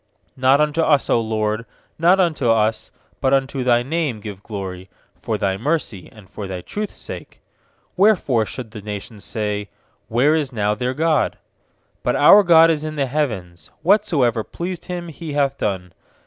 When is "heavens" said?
13.05-13.69